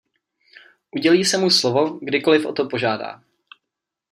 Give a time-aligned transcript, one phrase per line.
[0.91, 3.23] Udělí se mu slovo, kdykoliv o to požádá.